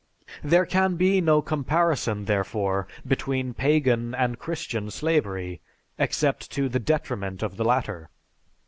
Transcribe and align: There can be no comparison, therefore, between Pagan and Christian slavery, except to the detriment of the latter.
There 0.43 0.65
can 0.65 0.95
be 0.95 1.21
no 1.21 1.43
comparison, 1.43 2.25
therefore, 2.25 2.87
between 3.05 3.53
Pagan 3.53 4.15
and 4.15 4.39
Christian 4.39 4.89
slavery, 4.89 5.61
except 5.99 6.49
to 6.53 6.67
the 6.67 6.79
detriment 6.79 7.43
of 7.43 7.55
the 7.55 7.63
latter. 7.65 8.09